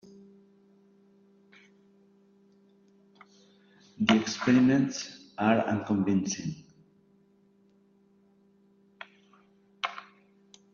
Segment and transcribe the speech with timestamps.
[3.99, 6.55] The experiments are unconvincing.